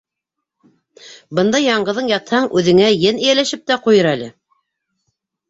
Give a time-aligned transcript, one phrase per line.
[1.39, 4.33] —Бында яңғыҙың ятһаң, үҙеңә ен эйәләшеп тә ҡуйыр әле!